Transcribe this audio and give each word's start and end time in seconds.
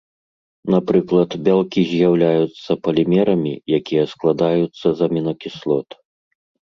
Напрыклад, 0.75 1.29
бялкі 1.47 1.81
з'яўляюцца 1.91 2.71
палімерамі, 2.87 3.53
якія 3.81 4.03
складаюцца 4.15 4.87
з 5.03 5.11
амінакіслот. 5.11 5.89